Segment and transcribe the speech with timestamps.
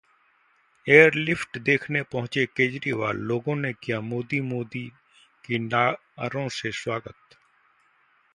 [0.87, 4.87] 'airlift' देखने पहुंचे केजरीवाल, लोगों ने किया 'मोदी-मोदी'
[5.43, 7.37] के नारों से स्वागत